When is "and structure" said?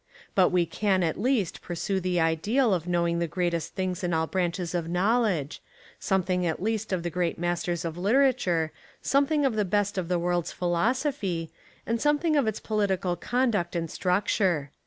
13.75-14.71